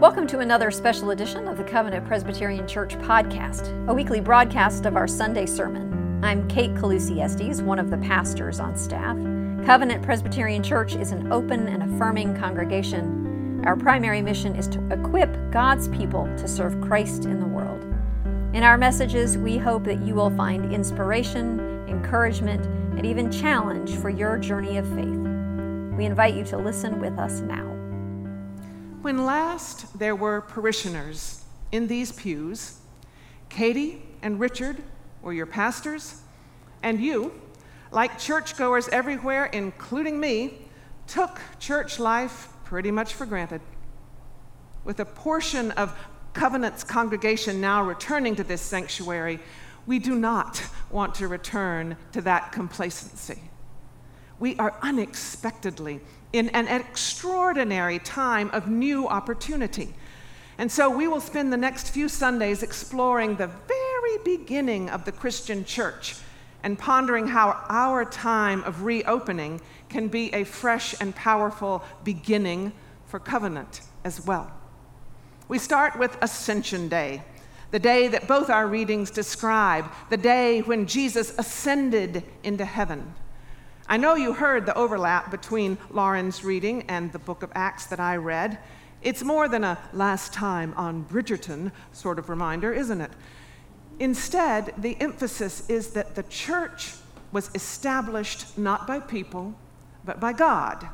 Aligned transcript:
Welcome 0.00 0.26
to 0.28 0.38
another 0.38 0.70
special 0.70 1.10
edition 1.10 1.46
of 1.46 1.58
the 1.58 1.62
Covenant 1.62 2.06
Presbyterian 2.06 2.66
Church 2.66 2.96
podcast, 3.00 3.86
a 3.86 3.92
weekly 3.92 4.18
broadcast 4.18 4.86
of 4.86 4.96
our 4.96 5.06
Sunday 5.06 5.44
sermon. 5.44 6.24
I'm 6.24 6.48
Kate 6.48 6.74
Colussy 6.74 7.20
Estes, 7.20 7.60
one 7.60 7.78
of 7.78 7.90
the 7.90 7.98
pastors 7.98 8.60
on 8.60 8.78
staff. 8.78 9.14
Covenant 9.66 10.02
Presbyterian 10.02 10.62
Church 10.62 10.96
is 10.96 11.12
an 11.12 11.30
open 11.30 11.68
and 11.68 11.82
affirming 11.82 12.34
congregation. 12.34 13.62
Our 13.66 13.76
primary 13.76 14.22
mission 14.22 14.56
is 14.56 14.68
to 14.68 14.88
equip 14.90 15.36
God's 15.50 15.86
people 15.88 16.24
to 16.38 16.48
serve 16.48 16.80
Christ 16.80 17.26
in 17.26 17.38
the 17.38 17.46
world. 17.46 17.84
In 18.54 18.62
our 18.62 18.78
messages, 18.78 19.36
we 19.36 19.58
hope 19.58 19.84
that 19.84 20.00
you 20.00 20.14
will 20.14 20.30
find 20.30 20.72
inspiration, 20.72 21.60
encouragement, 21.88 22.64
and 22.96 23.04
even 23.04 23.30
challenge 23.30 23.96
for 23.96 24.08
your 24.08 24.38
journey 24.38 24.78
of 24.78 24.88
faith. 24.94 25.94
We 25.94 26.06
invite 26.06 26.32
you 26.32 26.44
to 26.44 26.56
listen 26.56 27.02
with 27.02 27.18
us 27.18 27.40
now. 27.40 27.79
When 29.02 29.24
last 29.24 29.98
there 29.98 30.14
were 30.14 30.42
parishioners 30.42 31.42
in 31.72 31.86
these 31.86 32.12
pews, 32.12 32.80
Katie 33.48 34.02
and 34.20 34.38
Richard 34.38 34.76
were 35.22 35.32
your 35.32 35.46
pastors, 35.46 36.20
and 36.82 37.00
you, 37.00 37.32
like 37.90 38.18
churchgoers 38.18 38.88
everywhere, 38.88 39.46
including 39.46 40.20
me, 40.20 40.66
took 41.06 41.40
church 41.58 41.98
life 41.98 42.48
pretty 42.64 42.90
much 42.90 43.14
for 43.14 43.24
granted. 43.24 43.62
With 44.84 45.00
a 45.00 45.06
portion 45.06 45.70
of 45.72 45.96
Covenant's 46.34 46.84
congregation 46.84 47.58
now 47.58 47.82
returning 47.82 48.36
to 48.36 48.44
this 48.44 48.60
sanctuary, 48.60 49.40
we 49.86 49.98
do 49.98 50.14
not 50.14 50.62
want 50.90 51.14
to 51.16 51.26
return 51.26 51.96
to 52.12 52.20
that 52.20 52.52
complacency. 52.52 53.49
We 54.40 54.56
are 54.56 54.74
unexpectedly 54.82 56.00
in 56.32 56.48
an 56.48 56.66
extraordinary 56.66 57.98
time 57.98 58.50
of 58.50 58.68
new 58.68 59.06
opportunity. 59.06 59.94
And 60.58 60.72
so 60.72 60.90
we 60.90 61.06
will 61.06 61.20
spend 61.20 61.52
the 61.52 61.56
next 61.56 61.90
few 61.90 62.08
Sundays 62.08 62.62
exploring 62.62 63.36
the 63.36 63.46
very 63.68 64.18
beginning 64.24 64.90
of 64.90 65.04
the 65.04 65.12
Christian 65.12 65.64
church 65.64 66.16
and 66.62 66.78
pondering 66.78 67.28
how 67.28 67.64
our 67.68 68.04
time 68.04 68.62
of 68.64 68.82
reopening 68.82 69.60
can 69.88 70.08
be 70.08 70.32
a 70.34 70.44
fresh 70.44 70.94
and 71.00 71.14
powerful 71.14 71.82
beginning 72.04 72.72
for 73.06 73.18
covenant 73.18 73.82
as 74.04 74.24
well. 74.26 74.50
We 75.48 75.58
start 75.58 75.98
with 75.98 76.16
Ascension 76.22 76.88
Day, 76.88 77.22
the 77.70 77.78
day 77.78 78.08
that 78.08 78.28
both 78.28 78.50
our 78.50 78.66
readings 78.66 79.10
describe, 79.10 79.90
the 80.10 80.16
day 80.16 80.60
when 80.60 80.86
Jesus 80.86 81.34
ascended 81.38 82.22
into 82.42 82.64
heaven. 82.64 83.14
I 83.90 83.96
know 83.96 84.14
you 84.14 84.32
heard 84.32 84.66
the 84.66 84.78
overlap 84.78 85.32
between 85.32 85.76
Lauren's 85.90 86.44
reading 86.44 86.84
and 86.86 87.10
the 87.10 87.18
book 87.18 87.42
of 87.42 87.50
Acts 87.56 87.86
that 87.86 87.98
I 87.98 88.14
read. 88.14 88.56
It's 89.02 89.24
more 89.24 89.48
than 89.48 89.64
a 89.64 89.80
last 89.92 90.32
time 90.32 90.72
on 90.76 91.06
Bridgerton 91.06 91.72
sort 91.90 92.20
of 92.20 92.28
reminder, 92.28 92.72
isn't 92.72 93.00
it? 93.00 93.10
Instead, 93.98 94.74
the 94.78 94.96
emphasis 95.00 95.68
is 95.68 95.88
that 95.94 96.14
the 96.14 96.22
church 96.22 96.94
was 97.32 97.50
established 97.52 98.56
not 98.56 98.86
by 98.86 99.00
people, 99.00 99.56
but 100.04 100.20
by 100.20 100.34
God. 100.34 100.86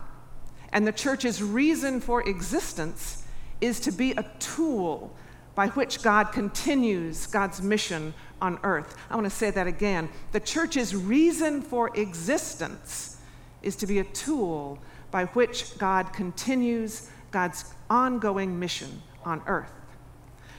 And 0.73 0.87
the 0.87 0.93
church's 0.93 1.43
reason 1.43 2.01
for 2.01 2.27
existence 2.27 3.25
is 3.61 3.79
to 3.81 3.93
be 3.93 4.13
a 4.13 4.25
tool 4.39 5.15
by 5.57 5.69
which 5.69 6.03
God 6.03 6.31
continues 6.31 7.27
God's 7.27 7.61
mission 7.61 8.15
on 8.41 8.61
earth. 8.63 8.95
I 9.11 9.17
want 9.17 9.25
to 9.25 9.31
say 9.31 9.51
that 9.51 9.67
again. 9.67 10.09
The 10.31 10.39
church's 10.39 10.95
reason 10.95 11.63
for 11.63 11.91
existence 11.97 13.17
is 13.63 13.75
to 13.77 13.87
be 13.87 13.99
a 13.99 14.05
tool 14.05 14.79
by 15.11 15.25
which 15.25 15.79
God 15.79 16.13
continues 16.13 17.11
God's 17.31 17.75
ongoing 17.91 18.59
mission 18.61 19.03
on 19.25 19.43
earth. 19.47 19.73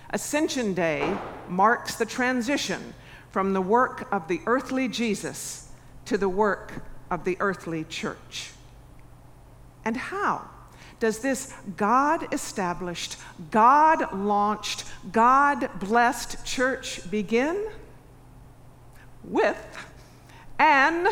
Ascension 0.10 0.74
Day 0.74 1.16
marks 1.48 1.96
the 1.96 2.06
transition 2.06 2.94
from 3.30 3.54
the 3.54 3.62
work 3.62 4.12
of 4.12 4.28
the 4.28 4.42
earthly 4.48 4.88
Jesus 4.88 5.70
to 6.06 6.18
the 6.18 6.30
work 6.30 6.74
of 7.12 7.24
the 7.24 7.38
earthly 7.40 7.84
church. 7.84 8.52
And 9.86 9.96
how? 9.96 10.50
Does 11.00 11.20
this 11.20 11.54
God 11.76 12.34
established, 12.34 13.18
God 13.52 14.14
launched, 14.14 14.86
God 15.12 15.70
blessed 15.80 16.46
church 16.46 17.10
begin? 17.12 17.68
With 19.24 19.58
an 20.58 21.08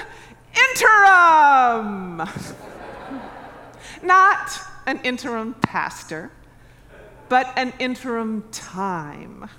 interim. 0.72 2.18
Not 4.04 4.60
an 4.86 5.00
interim 5.04 5.54
pastor, 5.56 6.32
but 7.30 7.52
an 7.58 7.74
interim 7.80 8.44
time. 8.52 9.50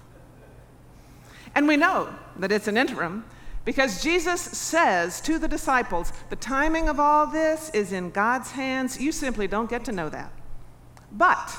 And 1.54 1.68
we 1.68 1.76
know 1.76 2.08
that 2.36 2.52
it's 2.52 2.68
an 2.68 2.76
interim 2.76 3.24
because 3.66 4.00
Jesus 4.00 4.40
says 4.40 5.20
to 5.22 5.40
the 5.40 5.48
disciples, 5.48 6.12
the 6.30 6.36
timing 6.36 6.88
of 6.88 7.00
all 7.00 7.26
this 7.26 7.68
is 7.70 7.92
in 7.92 8.10
God's 8.10 8.52
hands. 8.52 9.00
You 9.00 9.10
simply 9.10 9.48
don't 9.48 9.68
get 9.68 9.84
to 9.86 9.92
know 9.92 10.08
that. 10.08 10.32
But, 11.10 11.52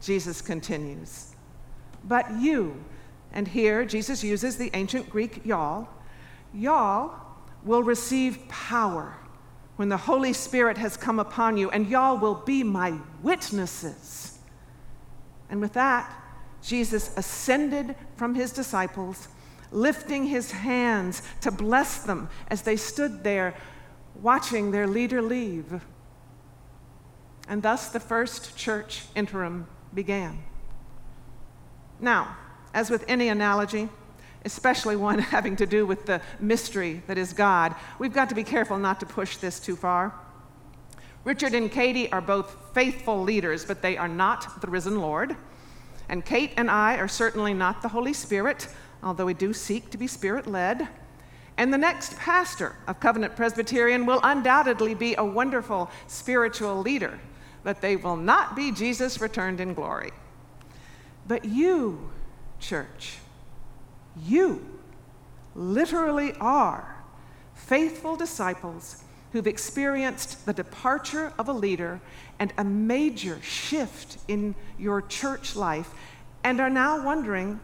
Jesus 0.00 0.40
continues, 0.40 1.34
but 2.04 2.30
you, 2.40 2.82
and 3.32 3.48
here 3.48 3.84
Jesus 3.84 4.22
uses 4.22 4.56
the 4.56 4.70
ancient 4.72 5.10
Greek 5.10 5.44
y'all, 5.44 5.88
y'all 6.54 7.12
will 7.64 7.82
receive 7.82 8.48
power 8.48 9.16
when 9.76 9.88
the 9.88 9.96
Holy 9.96 10.32
Spirit 10.32 10.78
has 10.78 10.96
come 10.96 11.18
upon 11.18 11.56
you, 11.56 11.70
and 11.70 11.88
y'all 11.88 12.18
will 12.18 12.36
be 12.36 12.62
my 12.62 12.96
witnesses. 13.20 14.38
And 15.50 15.60
with 15.60 15.72
that, 15.72 16.12
Jesus 16.62 17.12
ascended 17.16 17.96
from 18.16 18.36
his 18.36 18.52
disciples 18.52 19.26
lifting 19.72 20.26
his 20.26 20.52
hands 20.52 21.22
to 21.40 21.50
bless 21.50 21.98
them 21.98 22.28
as 22.48 22.62
they 22.62 22.76
stood 22.76 23.24
there 23.24 23.54
watching 24.20 24.70
their 24.70 24.86
leader 24.86 25.22
leave. 25.22 25.82
And 27.48 27.62
thus 27.62 27.88
the 27.88 28.00
first 28.00 28.56
church 28.56 29.04
interim 29.14 29.66
began. 29.92 30.42
Now, 31.98 32.36
as 32.74 32.90
with 32.90 33.04
any 33.08 33.28
analogy, 33.28 33.88
especially 34.44 34.96
one 34.96 35.18
having 35.36 35.56
to 35.56 35.66
do 35.66 35.86
with 35.86 36.06
the 36.06 36.20
mystery 36.40 37.02
that 37.06 37.18
is 37.18 37.32
God, 37.32 37.74
we've 37.98 38.12
got 38.12 38.28
to 38.28 38.34
be 38.34 38.44
careful 38.44 38.78
not 38.78 39.00
to 39.00 39.06
push 39.06 39.36
this 39.36 39.60
too 39.60 39.76
far. 39.76 40.14
Richard 41.24 41.54
and 41.54 41.70
Katie 41.70 42.10
are 42.10 42.20
both 42.20 42.56
faithful 42.74 43.22
leaders, 43.22 43.64
but 43.64 43.80
they 43.80 43.96
are 43.96 44.08
not 44.08 44.60
the 44.60 44.66
risen 44.66 45.00
Lord. 45.00 45.36
And 46.08 46.24
Kate 46.24 46.52
and 46.56 46.68
I 46.70 46.96
are 46.96 47.06
certainly 47.06 47.54
not 47.54 47.80
the 47.80 47.88
Holy 47.88 48.12
Spirit, 48.12 48.68
although 49.02 49.26
we 49.26 49.34
do 49.34 49.52
seek 49.52 49.90
to 49.90 49.98
be 49.98 50.06
spirit 50.06 50.46
led. 50.46 50.88
And 51.56 51.72
the 51.72 51.78
next 51.78 52.16
pastor 52.16 52.76
of 52.86 53.00
Covenant 53.00 53.36
Presbyterian 53.36 54.06
will 54.06 54.20
undoubtedly 54.22 54.94
be 54.94 55.14
a 55.16 55.24
wonderful 55.24 55.90
spiritual 56.06 56.80
leader, 56.80 57.18
but 57.62 57.80
they 57.80 57.96
will 57.96 58.16
not 58.16 58.56
be 58.56 58.72
Jesus 58.72 59.20
returned 59.20 59.60
in 59.60 59.74
glory. 59.74 60.10
But 61.26 61.44
you, 61.44 62.10
church, 62.58 63.18
you 64.24 64.66
literally 65.54 66.32
are 66.40 66.96
faithful 67.54 68.16
disciples 68.16 69.04
who've 69.32 69.46
experienced 69.46 70.44
the 70.46 70.52
departure 70.52 71.32
of 71.38 71.48
a 71.48 71.52
leader 71.52 72.00
and 72.38 72.52
a 72.58 72.64
major 72.64 73.40
shift 73.42 74.18
in 74.28 74.54
your 74.78 75.00
church 75.00 75.56
life 75.56 75.90
and 76.44 76.60
are 76.60 76.70
now 76.70 77.04
wondering 77.04 77.60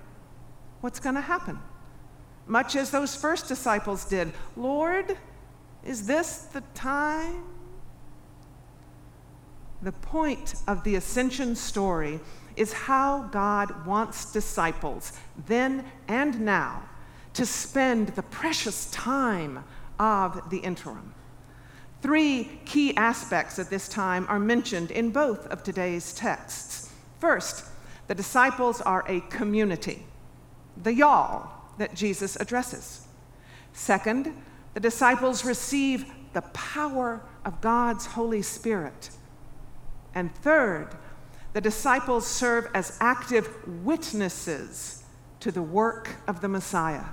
what's 0.81 1.01
going 1.01 1.15
to 1.15 1.21
happen. 1.21 1.59
Much 2.47 2.77
as 2.77 2.91
those 2.91 3.15
first 3.15 3.47
disciples 3.49 4.05
did 4.05 4.33
Lord, 4.57 5.17
is 5.85 6.07
this 6.07 6.39
the 6.53 6.63
time? 6.75 7.45
The 9.83 9.93
point 9.93 10.55
of 10.67 10.83
the 10.83 10.97
ascension 10.97 11.55
story 11.55 12.21
is 12.57 12.73
how 12.73 13.29
God 13.31 13.87
wants 13.87 14.33
disciples, 14.33 15.13
then 15.47 15.85
and 16.09 16.41
now, 16.41 16.83
to 17.35 17.47
spend 17.47 18.09
the 18.09 18.23
precious 18.23 18.91
time 18.91 19.63
of 20.01 20.51
the 20.51 20.59
interim. 20.59 21.15
Three 22.03 22.61
key 22.65 22.97
aspects 22.97 23.59
at 23.59 23.71
this 23.71 23.89
time 23.89 24.27
are 24.29 24.39
mentioned 24.39 24.91
in 24.91 25.11
both 25.11 25.47
of 25.47 25.63
today's 25.63 26.13
texts. 26.13 26.93
First, 27.21 27.65
the 28.09 28.15
disciples 28.15 28.81
are 28.81 29.05
a 29.07 29.21
community 29.21 30.05
the 30.83 30.95
y'all 30.95 31.51
that 31.79 31.95
Jesus 31.95 32.37
addresses. 32.37 33.07
Second, 33.73 34.35
the 34.75 34.81
disciples 34.81 35.45
receive 35.45 36.07
the 36.33 36.43
power 36.43 37.23
of 37.45 37.61
God's 37.61 38.07
Holy 38.07 38.43
Spirit. 38.43 39.11
And 40.15 40.35
third, 40.37 40.89
the 41.53 41.61
disciples 41.61 42.27
serve 42.27 42.69
as 42.75 42.97
active 43.01 43.49
witnesses 43.85 45.05
to 45.41 45.51
the 45.51 45.63
work 45.63 46.17
of 46.27 46.41
the 46.41 46.49
Messiah. 46.49 47.05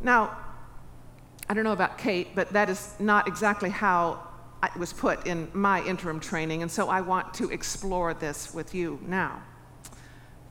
Now, 0.00 0.36
I 1.48 1.54
don't 1.54 1.64
know 1.64 1.72
about 1.72 1.98
Kate, 1.98 2.28
but 2.34 2.52
that 2.52 2.68
is 2.68 2.94
not 2.98 3.28
exactly 3.28 3.70
how 3.70 4.26
it 4.64 4.76
was 4.76 4.92
put 4.92 5.26
in 5.26 5.48
my 5.52 5.84
interim 5.84 6.18
training, 6.18 6.62
and 6.62 6.70
so 6.70 6.88
I 6.88 7.00
want 7.00 7.34
to 7.34 7.50
explore 7.50 8.14
this 8.14 8.52
with 8.52 8.74
you 8.74 8.98
now. 9.06 9.42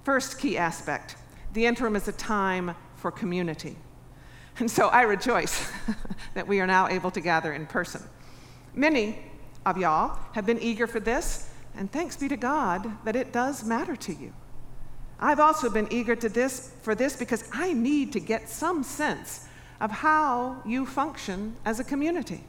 First 0.04 0.40
key 0.40 0.58
aspect 0.58 1.16
the 1.56 1.66
interim 1.66 1.96
is 1.96 2.08
a 2.08 2.12
time 2.12 2.76
for 2.98 3.10
community. 3.10 3.78
And 4.60 4.70
so 4.70 4.90
I 4.90 5.02
rejoice 5.04 5.72
that 6.34 6.48
we 6.48 6.60
are 6.60 6.68
now 6.68 6.88
able 6.88 7.12
to 7.12 7.22
gather 7.22 7.54
in 7.54 7.66
person. 7.66 8.04
Many 8.74 9.18
of 9.66 9.78
y'all 9.78 10.20
have 10.34 10.46
been 10.46 10.60
eager 10.62 10.86
for 10.86 11.00
this, 11.00 11.50
and 11.76 11.92
thanks 11.92 12.18
be 12.18 12.28
to 12.28 12.38
God 12.38 12.92
that 13.06 13.16
it 13.16 13.32
does 13.32 13.64
matter 13.64 13.96
to 13.96 14.14
you. 14.14 14.34
I've 15.18 15.40
also 15.40 15.70
been 15.70 15.88
eager 15.92 16.16
to 16.16 16.28
this 16.28 16.74
for 16.82 16.94
this 16.94 17.16
because 17.16 17.50
I 17.54 17.72
need 17.72 18.12
to 18.14 18.20
get 18.20 18.50
some 18.50 18.84
sense 18.84 19.48
of 19.80 19.92
how 19.92 20.62
you 20.66 20.86
function 20.86 21.56
as 21.64 21.80
a 21.80 21.86
community. 21.86 22.44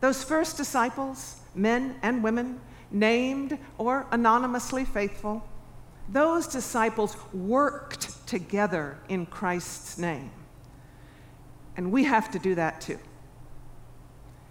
Those 0.00 0.22
first 0.22 0.56
disciples, 0.56 1.40
men 1.56 1.96
and 2.02 2.22
women, 2.22 2.60
named 2.92 3.58
or 3.78 4.06
anonymously 4.12 4.84
faithful, 4.84 5.42
those 6.08 6.46
disciples 6.46 7.16
worked 7.32 8.26
together 8.26 8.98
in 9.08 9.26
Christ's 9.26 9.98
name. 9.98 10.30
And 11.76 11.92
we 11.92 12.04
have 12.04 12.30
to 12.30 12.38
do 12.38 12.54
that 12.54 12.80
too. 12.80 12.98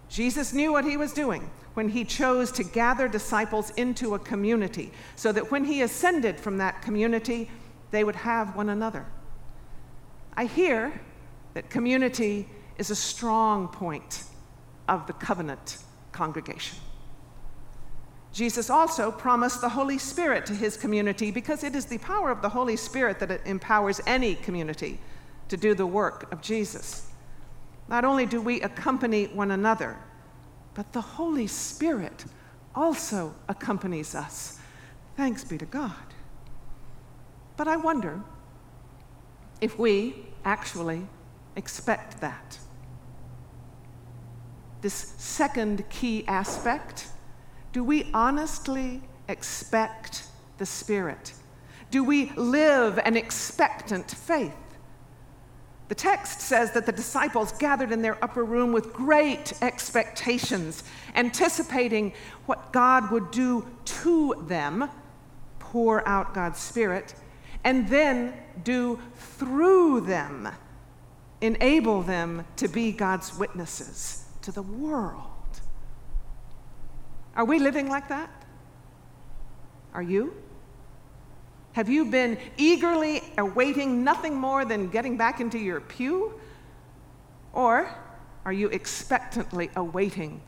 Jesus 0.08 0.52
knew 0.52 0.72
what 0.72 0.84
he 0.84 0.96
was 0.96 1.12
doing 1.12 1.50
when 1.74 1.88
he 1.88 2.04
chose 2.04 2.52
to 2.52 2.64
gather 2.64 3.08
disciples 3.08 3.70
into 3.70 4.14
a 4.14 4.18
community 4.18 4.92
so 5.16 5.32
that 5.32 5.50
when 5.50 5.64
he 5.64 5.82
ascended 5.82 6.38
from 6.38 6.58
that 6.58 6.80
community, 6.82 7.50
they 7.90 8.04
would 8.04 8.16
have 8.16 8.54
one 8.54 8.68
another. 8.68 9.06
I 10.36 10.44
hear 10.44 11.00
that 11.54 11.70
community 11.70 12.48
is 12.78 12.90
a 12.90 12.96
strong 12.96 13.68
point 13.68 14.24
of 14.88 15.06
the 15.06 15.12
covenant 15.14 15.78
congregation. 16.12 16.78
Jesus 18.36 18.68
also 18.68 19.10
promised 19.10 19.62
the 19.62 19.68
Holy 19.70 19.96
Spirit 19.96 20.44
to 20.44 20.52
his 20.52 20.76
community 20.76 21.30
because 21.30 21.64
it 21.64 21.74
is 21.74 21.86
the 21.86 21.96
power 21.96 22.30
of 22.30 22.42
the 22.42 22.50
Holy 22.50 22.76
Spirit 22.76 23.18
that 23.20 23.40
empowers 23.46 23.98
any 24.06 24.34
community 24.34 24.98
to 25.48 25.56
do 25.56 25.74
the 25.74 25.86
work 25.86 26.30
of 26.30 26.42
Jesus. 26.42 27.08
Not 27.88 28.04
only 28.04 28.26
do 28.26 28.42
we 28.42 28.60
accompany 28.60 29.28
one 29.28 29.52
another, 29.52 29.96
but 30.74 30.92
the 30.92 31.00
Holy 31.00 31.46
Spirit 31.46 32.26
also 32.74 33.34
accompanies 33.48 34.14
us. 34.14 34.58
Thanks 35.16 35.42
be 35.42 35.56
to 35.56 35.64
God. 35.64 35.94
But 37.56 37.68
I 37.68 37.78
wonder 37.78 38.20
if 39.62 39.78
we 39.78 40.26
actually 40.44 41.06
expect 41.56 42.20
that. 42.20 42.58
This 44.82 45.14
second 45.16 45.88
key 45.88 46.22
aspect 46.28 47.06
do 47.76 47.84
we 47.84 48.08
honestly 48.14 49.02
expect 49.28 50.22
the 50.56 50.64
Spirit? 50.64 51.34
Do 51.90 52.02
we 52.04 52.30
live 52.30 52.98
an 53.04 53.18
expectant 53.18 54.10
faith? 54.10 54.56
The 55.88 55.94
text 55.94 56.40
says 56.40 56.72
that 56.72 56.86
the 56.86 56.92
disciples 56.92 57.52
gathered 57.52 57.92
in 57.92 58.00
their 58.00 58.16
upper 58.24 58.46
room 58.46 58.72
with 58.72 58.94
great 58.94 59.52
expectations, 59.60 60.84
anticipating 61.14 62.14
what 62.46 62.72
God 62.72 63.10
would 63.10 63.30
do 63.30 63.66
to 63.84 64.42
them, 64.48 64.88
pour 65.58 66.08
out 66.08 66.32
God's 66.32 66.58
Spirit, 66.58 67.14
and 67.62 67.86
then 67.90 68.32
do 68.64 68.98
through 69.16 70.00
them, 70.00 70.48
enable 71.42 72.00
them 72.00 72.46
to 72.56 72.68
be 72.68 72.90
God's 72.90 73.36
witnesses 73.38 74.24
to 74.40 74.50
the 74.50 74.62
world. 74.62 75.35
Are 77.36 77.44
we 77.44 77.58
living 77.58 77.88
like 77.88 78.08
that? 78.08 78.30
Are 79.92 80.02
you? 80.02 80.34
Have 81.72 81.90
you 81.90 82.06
been 82.06 82.38
eagerly 82.56 83.22
awaiting 83.36 84.02
nothing 84.02 84.34
more 84.34 84.64
than 84.64 84.88
getting 84.88 85.18
back 85.18 85.40
into 85.40 85.58
your 85.58 85.80
pew? 85.80 86.40
Or 87.52 87.90
are 88.46 88.52
you 88.52 88.68
expectantly 88.68 89.70
awaiting 89.76 90.40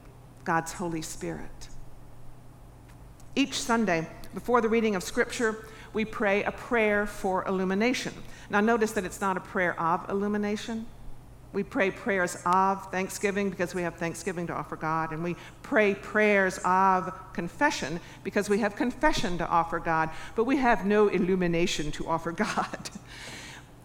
God's 0.44 0.72
Holy 0.72 1.02
Spirit? 1.02 1.68
Each 3.36 3.60
Sunday, 3.60 4.08
before 4.32 4.62
the 4.62 4.68
reading 4.68 4.96
of 4.96 5.02
Scripture, 5.02 5.66
we 5.92 6.04
pray 6.04 6.44
a 6.44 6.52
prayer 6.52 7.06
for 7.06 7.46
illumination. 7.46 8.14
Now, 8.48 8.60
notice 8.60 8.92
that 8.92 9.04
it's 9.04 9.20
not 9.20 9.36
a 9.36 9.40
prayer 9.40 9.78
of 9.80 10.08
illumination, 10.08 10.86
we 11.52 11.62
pray 11.62 11.90
prayers 11.90 12.36
of 12.44 12.90
thanksgiving 12.90 13.48
because 13.48 13.74
we 13.74 13.82
have 13.82 13.94
thanksgiving 13.94 14.46
to 14.48 14.54
offer 14.54 14.76
God, 14.76 15.12
and 15.12 15.24
we 15.24 15.36
pray 15.62 15.94
prayers 15.94 16.58
of 16.64 17.12
confession 17.32 18.00
because 18.22 18.50
we 18.50 18.58
have 18.58 18.76
confession 18.76 19.38
to 19.38 19.48
offer 19.48 19.78
God, 19.78 20.10
but 20.36 20.44
we 20.44 20.56
have 20.58 20.84
no 20.84 21.08
illumination 21.08 21.90
to 21.92 22.06
offer 22.06 22.32
God. 22.46 22.90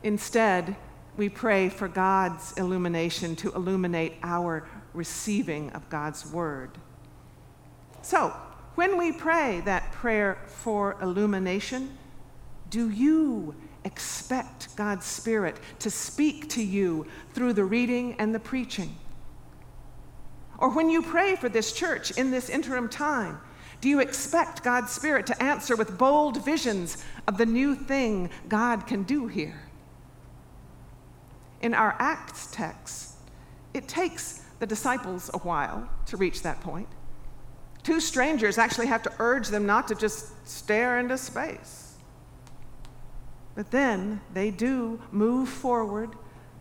Instead, 0.04 0.76
we 1.16 1.30
pray 1.30 1.70
for 1.70 1.88
God's 1.88 2.54
illumination 2.58 3.36
to 3.38 3.54
illuminate 3.54 4.16
our 4.24 4.68
receiving 4.94 5.70
of 5.72 5.88
God's 5.90 6.30
word. 6.32 6.72
So, 8.02 8.36
when 8.76 8.98
we 8.98 9.12
pray 9.12 9.62
that 9.66 9.92
prayer 9.92 10.40
for 10.48 10.98
illumination, 11.02 11.98
do 12.70 12.90
you 12.90 13.56
expect 13.86 14.76
God's 14.76 15.06
Spirit 15.06 15.58
to 15.80 15.90
speak 15.90 16.50
to 16.50 16.64
you 16.64 17.06
through 17.34 17.54
the 17.54 17.66
reading 17.66 18.16
and 18.20 18.34
the 18.34 18.40
preaching? 18.40 18.96
Or 20.58 20.70
when 20.70 20.90
you 20.90 21.02
pray 21.02 21.36
for 21.36 21.50
this 21.50 21.74
church 21.74 22.12
in 22.12 22.32
this 22.32 22.50
interim 22.50 22.88
time, 22.90 23.40
do 23.82 23.90
you 23.90 24.00
expect 24.00 24.64
God's 24.64 24.92
Spirit 24.92 25.28
to 25.28 25.44
answer 25.44 25.76
with 25.76 25.98
bold 25.98 26.46
visions 26.46 27.04
of 27.28 27.38
the 27.38 27.46
new 27.46 27.76
thing 27.76 28.30
God 28.48 28.88
can 28.88 29.04
do 29.04 29.28
here? 29.28 29.62
In 31.62 31.74
our 31.74 31.96
Acts 32.00 32.48
text, 32.52 33.16
it 33.74 33.88
takes 33.90 34.44
the 34.60 34.66
disciples 34.66 35.30
a 35.34 35.40
while 35.40 35.90
to 36.06 36.16
reach 36.16 36.44
that 36.44 36.62
point. 36.62 36.88
Two 37.84 38.00
strangers 38.00 38.58
actually 38.58 38.88
have 38.88 39.04
to 39.04 39.12
urge 39.20 39.50
them 39.50 39.66
not 39.66 39.90
to 39.90 39.96
just 39.96 40.32
stare 40.48 41.00
into 41.00 41.18
space. 41.18 41.83
But 43.56 43.72
then 43.72 44.22
they 44.34 44.50
do 44.50 45.00
move 45.12 45.50
forward 45.50 46.12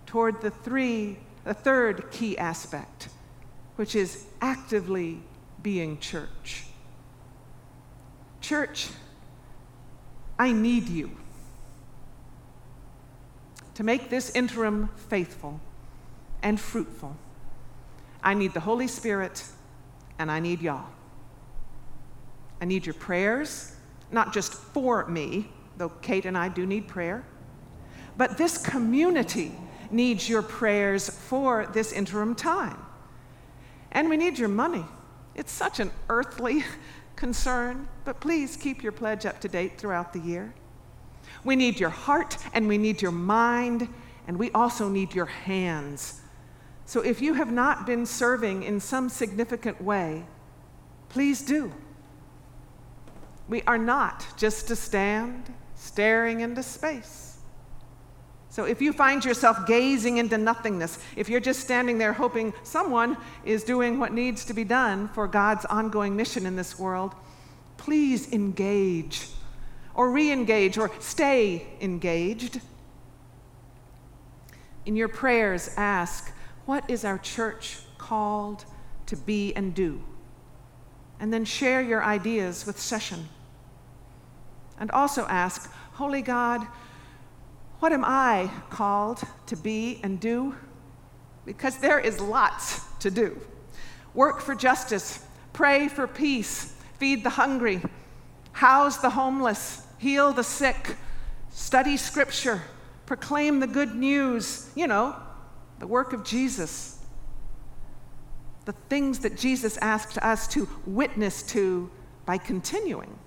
toward 0.06 0.40
the 0.40 0.50
three, 0.50 1.18
the 1.44 1.54
third 1.54 2.10
key 2.10 2.36
aspect, 2.36 3.08
which 3.76 3.94
is 3.94 4.26
actively 4.40 5.22
being 5.62 5.98
church. 5.98 6.64
Church, 8.40 8.88
I 10.38 10.52
need 10.52 10.88
you 10.88 11.12
to 13.74 13.82
make 13.84 14.10
this 14.10 14.30
interim 14.34 14.90
faithful 15.08 15.60
and 16.42 16.60
fruitful. 16.60 17.16
I 18.22 18.34
need 18.34 18.52
the 18.52 18.60
Holy 18.60 18.88
Spirit 18.88 19.44
and 20.18 20.30
I 20.30 20.40
need 20.40 20.60
y'all. 20.60 20.88
I 22.60 22.64
need 22.64 22.84
your 22.86 22.94
prayers, 22.94 23.74
not 24.10 24.32
just 24.32 24.52
for 24.52 25.06
me, 25.06 25.48
though 25.76 25.88
Kate 25.88 26.26
and 26.26 26.36
I 26.36 26.48
do 26.48 26.66
need 26.66 26.88
prayer. 26.88 27.24
But 28.16 28.38
this 28.38 28.58
community 28.58 29.52
needs 29.90 30.28
your 30.28 30.42
prayers 30.42 31.08
for 31.08 31.66
this 31.72 31.92
interim 31.92 32.34
time. 32.34 32.78
And 33.90 34.08
we 34.08 34.16
need 34.16 34.38
your 34.38 34.48
money. 34.48 34.84
It's 35.34 35.52
such 35.52 35.80
an 35.80 35.90
earthly 36.08 36.64
concern, 37.16 37.88
but 38.04 38.20
please 38.20 38.56
keep 38.56 38.82
your 38.82 38.92
pledge 38.92 39.26
up 39.26 39.40
to 39.40 39.48
date 39.48 39.78
throughout 39.78 40.12
the 40.12 40.20
year. 40.20 40.54
We 41.44 41.56
need 41.56 41.78
your 41.80 41.90
heart 41.90 42.36
and 42.54 42.68
we 42.68 42.78
need 42.78 43.02
your 43.02 43.12
mind, 43.12 43.88
and 44.26 44.38
we 44.38 44.50
also 44.52 44.88
need 44.88 45.14
your 45.14 45.26
hands. 45.26 46.20
So 46.84 47.00
if 47.00 47.20
you 47.20 47.34
have 47.34 47.50
not 47.50 47.86
been 47.86 48.06
serving 48.06 48.64
in 48.64 48.80
some 48.80 49.08
significant 49.08 49.80
way, 49.80 50.24
please 51.08 51.42
do. 51.42 51.72
We 53.48 53.62
are 53.62 53.78
not 53.78 54.24
just 54.36 54.68
to 54.68 54.76
stand 54.76 55.52
staring 55.74 56.40
into 56.40 56.62
space. 56.62 57.32
So 58.52 58.64
if 58.64 58.82
you 58.82 58.92
find 58.92 59.24
yourself 59.24 59.66
gazing 59.66 60.18
into 60.18 60.36
nothingness, 60.36 60.98
if 61.16 61.30
you're 61.30 61.40
just 61.40 61.60
standing 61.60 61.96
there 61.96 62.12
hoping 62.12 62.52
someone 62.62 63.16
is 63.46 63.64
doing 63.64 63.98
what 63.98 64.12
needs 64.12 64.44
to 64.44 64.52
be 64.52 64.62
done 64.62 65.08
for 65.08 65.26
God's 65.26 65.64
ongoing 65.64 66.14
mission 66.14 66.44
in 66.44 66.54
this 66.54 66.78
world, 66.78 67.14
please 67.78 68.30
engage 68.30 69.26
or 69.94 70.10
re 70.10 70.30
engage 70.30 70.76
or 70.76 70.90
stay 71.00 71.66
engaged. 71.80 72.60
In 74.84 74.96
your 74.96 75.08
prayers, 75.08 75.70
ask, 75.78 76.30
What 76.66 76.88
is 76.90 77.06
our 77.06 77.18
church 77.18 77.78
called 77.96 78.66
to 79.06 79.16
be 79.16 79.54
and 79.54 79.74
do? 79.74 80.02
And 81.22 81.32
then 81.32 81.44
share 81.44 81.80
your 81.80 82.02
ideas 82.02 82.66
with 82.66 82.80
session. 82.80 83.28
And 84.78 84.90
also 84.90 85.24
ask, 85.26 85.72
Holy 85.92 86.20
God, 86.20 86.66
what 87.78 87.92
am 87.92 88.04
I 88.04 88.50
called 88.70 89.22
to 89.46 89.56
be 89.56 90.00
and 90.02 90.18
do? 90.18 90.56
Because 91.46 91.78
there 91.78 92.00
is 92.00 92.20
lots 92.20 92.80
to 92.98 93.10
do. 93.10 93.40
work 94.14 94.40
for 94.40 94.56
justice, 94.56 95.24
pray 95.52 95.86
for 95.86 96.08
peace, 96.08 96.74
feed 96.98 97.22
the 97.22 97.30
hungry, 97.30 97.80
house 98.50 98.96
the 98.96 99.10
homeless, 99.10 99.86
heal 99.98 100.32
the 100.32 100.42
sick, 100.42 100.96
study 101.50 101.96
scripture, 101.96 102.62
proclaim 103.06 103.60
the 103.60 103.66
good 103.68 103.94
news, 103.94 104.70
you 104.74 104.88
know, 104.88 105.14
the 105.78 105.86
work 105.86 106.12
of 106.12 106.24
Jesus. 106.24 106.91
The 108.64 108.72
things 108.88 109.20
that 109.20 109.36
Jesus 109.36 109.76
asked 109.78 110.18
us 110.18 110.46
to 110.48 110.68
witness 110.86 111.42
to 111.44 111.90
by 112.24 112.38
continuing. 112.38 113.18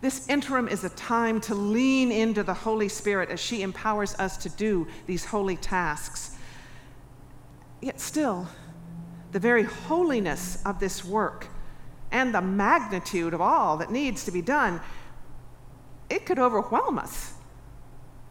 This 0.00 0.28
interim 0.28 0.68
is 0.68 0.84
a 0.84 0.90
time 0.90 1.40
to 1.42 1.54
lean 1.54 2.12
into 2.12 2.42
the 2.42 2.52
Holy 2.52 2.88
Spirit 2.88 3.30
as 3.30 3.40
she 3.40 3.62
empowers 3.62 4.14
us 4.16 4.36
to 4.38 4.50
do 4.50 4.86
these 5.06 5.24
holy 5.24 5.56
tasks. 5.56 6.36
Yet 7.80 8.00
still, 8.00 8.48
the 9.32 9.38
very 9.38 9.62
holiness 9.62 10.62
of 10.66 10.78
this 10.78 11.04
work 11.04 11.46
and 12.10 12.34
the 12.34 12.42
magnitude 12.42 13.32
of 13.32 13.40
all 13.40 13.78
that 13.78 13.90
needs 13.90 14.24
to 14.24 14.30
be 14.30 14.42
done, 14.42 14.80
it 16.10 16.26
could 16.26 16.38
overwhelm 16.38 16.98
us 16.98 17.34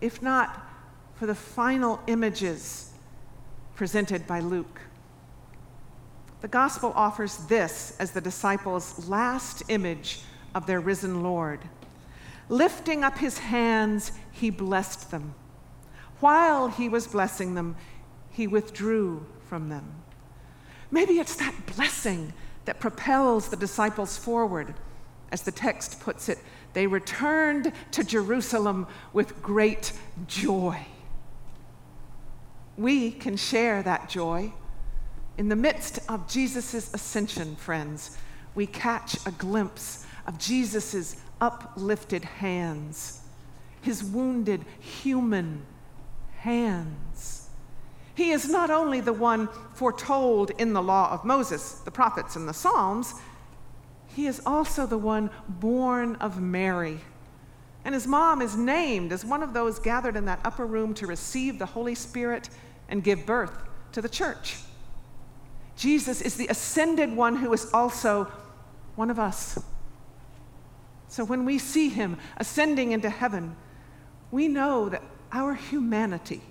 if 0.04 0.22
not 0.22 0.68
for 1.16 1.26
the 1.26 1.34
final 1.34 2.00
images 2.08 2.92
presented 3.74 4.28
by 4.28 4.42
Luke. 4.42 4.82
The 6.44 6.50
gospel 6.50 6.92
offers 6.94 7.38
this 7.48 7.96
as 8.02 8.12
the 8.12 8.20
disciples' 8.20 9.08
last 9.08 9.64
image 9.70 10.20
of 10.54 10.66
their 10.66 10.82
risen 10.82 11.24
Lord. 11.24 11.62
Lifting 12.50 13.02
up 13.02 13.18
his 13.18 13.38
hands, 13.38 14.12
he 14.30 14.50
blessed 14.50 15.10
them. 15.10 15.36
While 16.20 16.68
he 16.68 16.90
was 16.90 17.08
blessing 17.08 17.56
them, 17.56 17.78
he 18.30 18.46
withdrew 18.46 19.26
from 19.48 19.70
them. 19.70 19.90
Maybe 20.92 21.14
it's 21.18 21.38
that 21.38 21.56
blessing 21.78 22.34
that 22.66 22.82
propels 22.82 23.48
the 23.48 23.56
disciples 23.56 24.18
forward. 24.18 24.74
As 25.32 25.44
the 25.44 25.52
text 25.52 26.02
puts 26.02 26.28
it, 26.28 26.40
they 26.74 26.88
returned 26.88 27.72
to 27.92 28.04
Jerusalem 28.04 28.88
with 29.14 29.42
great 29.42 29.94
joy. 30.28 30.88
We 32.76 33.12
can 33.12 33.38
share 33.38 33.82
that 33.84 34.10
joy. 34.10 34.52
In 35.38 35.50
the 35.50 35.56
midst 35.56 36.00
of 36.10 36.28
Jesus' 36.28 36.94
ascension, 36.94 37.56
friends, 37.56 38.18
we 38.54 38.68
catch 38.68 39.18
a 39.26 39.32
glimpse 39.32 40.06
of 40.28 40.38
Jesus' 40.38 41.18
uplifted 41.42 42.24
hands, 42.24 43.22
his 43.82 44.04
wounded 44.04 44.64
human 44.80 45.66
hands. 46.38 47.50
He 48.16 48.30
is 48.30 48.48
not 48.48 48.70
only 48.70 49.02
the 49.02 49.14
one 49.14 49.50
foretold 49.74 50.52
in 50.52 50.74
the 50.74 50.84
law 50.84 51.12
of 51.12 51.26
Moses, 51.26 51.80
the 51.80 51.90
prophets, 51.90 52.36
and 52.36 52.48
the 52.48 52.54
Psalms, 52.54 53.16
he 54.16 54.28
is 54.28 54.40
also 54.46 54.86
the 54.86 55.00
one 55.00 55.32
born 55.50 56.16
of 56.18 56.40
Mary. 56.40 57.00
And 57.84 57.96
his 57.96 58.06
mom 58.06 58.42
is 58.42 58.56
named 58.56 59.12
as 59.12 59.26
one 59.26 59.42
of 59.42 59.54
those 59.54 59.80
gathered 59.80 60.16
in 60.16 60.26
that 60.26 60.40
upper 60.46 60.66
room 60.66 60.94
to 60.96 61.08
receive 61.08 61.58
the 61.58 61.66
Holy 61.66 61.96
Spirit 61.96 62.50
and 62.88 63.04
give 63.04 63.26
birth 63.26 63.58
to 63.94 64.02
the 64.02 64.08
church. 64.08 64.58
Jesus 65.76 66.22
is 66.22 66.36
the 66.36 66.48
ascended 66.48 67.16
one 67.16 67.36
who 67.36 67.52
is 67.54 67.72
also 67.74 68.32
one 68.96 69.10
of 69.10 69.20
us. 69.20 69.60
So 71.08 71.24
when 71.24 71.46
we 71.46 71.60
see 71.60 71.90
him 71.90 72.18
ascending 72.38 72.92
into 72.92 73.10
heaven, 73.10 73.56
we 74.32 74.48
know 74.48 74.90
that 74.90 75.04
our 75.32 75.54
humanity 75.54 76.42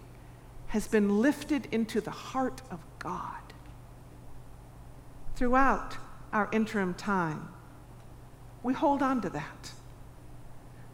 has 0.68 0.88
been 0.88 1.20
lifted 1.20 1.68
into 1.72 2.00
the 2.00 2.10
heart 2.10 2.62
of 2.70 2.80
God. 2.98 3.42
Throughout 5.36 5.96
our 6.32 6.48
interim 6.52 6.94
time, 6.94 7.48
we 8.62 8.72
hold 8.72 9.02
on 9.02 9.20
to 9.22 9.30
that. 9.30 9.72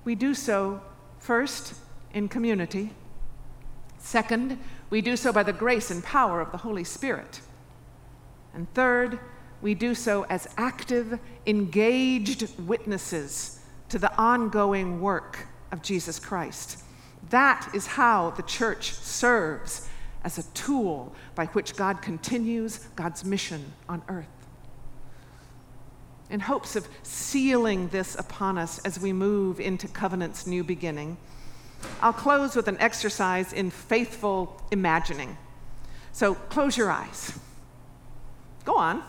We 0.05 0.15
do 0.15 0.35
so 0.35 0.81
first 1.19 1.75
in 2.15 2.29
community. 2.29 2.91
Second, 3.99 4.59
we 4.91 5.01
do 5.01 5.17
so 5.17 5.33
by 5.33 5.43
the 5.43 5.53
grace 5.53 5.91
and 5.91 6.03
power 6.03 6.41
of 6.41 6.51
the 6.51 6.59
Holy 6.59 6.85
Spirit. 6.85 7.41
And 8.55 8.73
third, 8.75 9.19
we 9.61 9.75
do 9.75 9.95
so 9.95 10.25
as 10.25 10.49
active, 10.57 11.19
engaged 11.47 12.49
witnesses 12.61 13.61
to 13.89 13.99
the 13.99 14.15
ongoing 14.17 15.01
work 15.01 15.47
of 15.73 15.83
Jesus 15.83 16.19
Christ. 16.19 16.83
That 17.31 17.69
is 17.75 17.87
how 17.87 18.31
the 18.31 18.43
church 18.43 18.93
serves 18.93 19.89
as 20.25 20.39
a 20.39 20.43
tool 20.55 21.15
by 21.35 21.47
which 21.47 21.77
God 21.77 22.03
continues 22.03 22.79
God's 22.97 23.25
mission 23.25 23.73
on 23.89 24.03
earth. 24.09 24.27
In 26.31 26.41
hopes 26.41 26.77
of 26.77 26.87
sealing 27.03 27.89
this 27.89 28.15
upon 28.15 28.59
us 28.59 28.79
as 28.81 29.01
we 29.01 29.13
move 29.13 29.61
into 29.61 29.89
covenant's 29.89 30.47
new 30.47 30.63
beginning, 30.63 31.17
I'll 32.03 32.13
close 32.13 32.55
with 32.55 32.69
an 32.69 32.77
exercise 32.81 33.53
in 33.53 33.71
faithful 33.71 34.61
imagining. 34.71 35.39
So 36.13 36.35
close 36.35 36.77
your 36.77 36.91
eyes. 36.91 37.39
Go 38.65 38.77
on. 38.77 39.03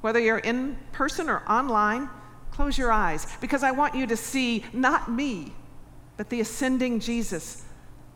Whether 0.00 0.20
you're 0.20 0.38
in 0.38 0.76
person 0.92 1.28
or 1.28 1.42
online, 1.48 2.08
Close 2.56 2.78
your 2.78 2.90
eyes 2.90 3.26
because 3.42 3.62
I 3.62 3.70
want 3.70 3.94
you 3.94 4.06
to 4.06 4.16
see 4.16 4.64
not 4.72 5.10
me, 5.10 5.52
but 6.16 6.30
the 6.30 6.40
ascending 6.40 7.00
Jesus 7.00 7.66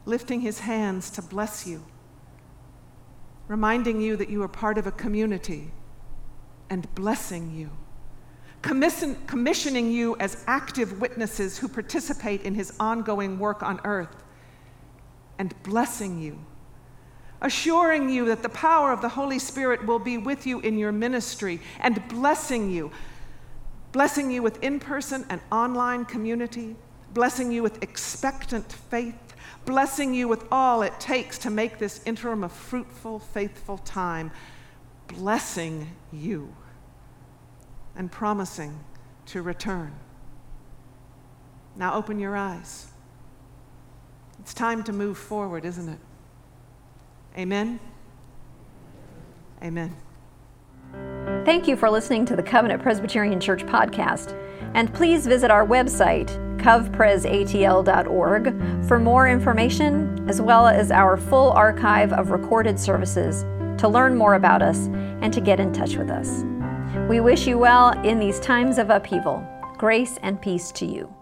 lifting 0.07 0.41
his 0.41 0.61
hands 0.61 1.11
to 1.11 1.21
bless 1.21 1.67
you, 1.67 1.85
reminding 3.49 4.01
you 4.01 4.17
that 4.17 4.31
you 4.31 4.43
are 4.43 4.49
part 4.49 4.79
of 4.79 4.87
a 4.87 4.93
community 4.93 5.73
and 6.71 6.93
blessing 6.95 7.55
you, 7.55 7.69
Commission, 8.63 9.15
commissioning 9.27 9.91
you 9.91 10.17
as 10.21 10.43
active 10.47 11.03
witnesses 11.03 11.59
who 11.59 11.69
participate 11.69 12.41
in 12.41 12.55
his 12.55 12.73
ongoing 12.81 13.39
work 13.39 13.63
on 13.63 13.79
earth, 13.85 14.25
and 15.39 15.55
blessing 15.65 16.19
you 16.19 16.39
assuring 17.43 18.11
you 18.11 18.27
that 18.27 18.43
the 18.43 18.49
power 18.49 18.93
of 18.93 19.01
the 19.01 19.09
Holy 19.09 19.39
Spirit 19.39 19.87
will 19.87 19.99
be 19.99 20.19
with 20.19 20.47
you 20.47 20.61
in 20.61 20.79
your 20.79 20.93
ministry 20.93 21.61
and 21.81 22.07
blessing 22.09 22.71
you, 22.71 22.91
blessing 23.93 24.31
you 24.31 24.43
with 24.43 24.63
in 24.63 24.79
person 24.79 25.25
and 25.31 25.41
online 25.51 26.05
community, 26.05 26.77
blessing 27.15 27.51
you 27.51 27.63
with 27.63 27.83
expectant 27.83 28.71
faith, 28.73 29.35
blessing 29.65 30.15
you 30.15 30.29
with 30.29 30.45
all 30.53 30.83
it 30.83 30.99
takes 31.01 31.39
to 31.39 31.51
make 31.51 31.79
this 31.79 32.03
interim 32.05 32.45
a 32.45 32.49
fruitful, 32.49 33.19
faithful 33.19 33.79
time, 33.79 34.31
blessing 35.09 35.89
you 36.13 36.55
and 37.97 38.11
promising 38.11 38.79
to 39.27 39.43
return. 39.43 39.93
Now 41.77 41.95
open 41.95 42.19
your 42.19 42.37
eyes. 42.37 42.89
It's 44.41 44.55
time 44.55 44.83
to 44.85 44.93
move 44.93 45.19
forward, 45.19 45.65
isn't 45.65 45.89
it? 45.89 45.99
Amen. 47.37 47.81
Amen. 49.63 49.95
Thank 51.45 51.69
you 51.69 51.77
for 51.77 51.91
listening 51.91 52.25
to 52.27 52.37
the 52.37 52.43
Covenant 52.43 52.83
Presbyterian 52.83 53.41
Church 53.41 53.65
podcast. 53.65 54.37
And 54.75 54.93
please 54.93 55.27
visit 55.27 55.51
our 55.51 55.67
website, 55.67 56.29
covpresatl.org, 56.59 58.89
for 58.89 58.99
more 58.99 59.29
information 59.29 60.29
as 60.29 60.41
well 60.41 60.67
as 60.67 60.91
our 60.91 61.17
full 61.17 61.51
archive 61.53 62.13
of 62.13 62.31
recorded 62.31 62.79
services 62.79 63.43
to 63.81 63.89
learn 63.89 64.17
more 64.17 64.35
about 64.35 64.63
us 64.63 64.89
and 65.23 65.33
to 65.33 65.41
get 65.41 65.61
in 65.61 65.73
touch 65.73 65.97
with 65.97 66.11
us. 66.11 66.45
We 67.09 67.21
wish 67.21 67.47
you 67.47 67.59
well 67.59 67.93
in 68.05 68.19
these 68.19 68.41
times 68.41 68.79
of 68.79 68.91
upheaval. 68.91 69.47
Grace 69.79 70.19
and 70.23 70.41
peace 70.41 70.71
to 70.73 70.85
you. 70.85 71.13